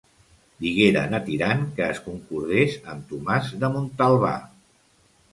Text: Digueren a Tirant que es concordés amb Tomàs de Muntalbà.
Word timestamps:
Digueren 0.67 1.11
a 1.17 1.17
Tirant 1.25 1.59
que 1.79 1.89
es 1.95 1.99
concordés 2.05 2.77
amb 2.93 3.05
Tomàs 3.11 3.51
de 3.65 3.69
Muntalbà. 3.75 4.33